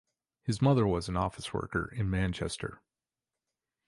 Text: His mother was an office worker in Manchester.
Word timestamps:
His 0.41 0.63
mother 0.63 0.87
was 0.87 1.09
an 1.09 1.15
office 1.15 1.53
worker 1.53 1.93
in 1.95 2.09
Manchester. 2.09 2.81